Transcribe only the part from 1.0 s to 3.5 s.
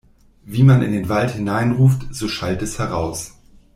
Wald hineinruft, so schallt es heraus.